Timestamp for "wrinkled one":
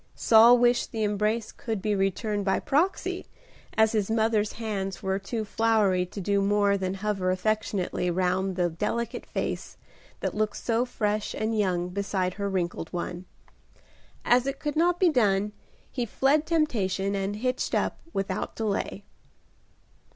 12.49-13.25